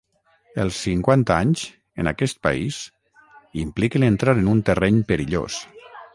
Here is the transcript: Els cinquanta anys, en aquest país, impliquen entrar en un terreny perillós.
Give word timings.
Els 0.61 0.77
cinquanta 0.85 1.35
anys, 1.41 1.65
en 2.03 2.09
aquest 2.13 2.39
país, 2.47 2.81
impliquen 3.67 4.09
entrar 4.09 4.37
en 4.43 4.53
un 4.57 4.65
terreny 4.73 5.01
perillós. 5.13 5.63